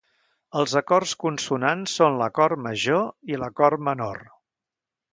[0.61, 4.29] Els acords consonants són l'acord major i l'acord menor.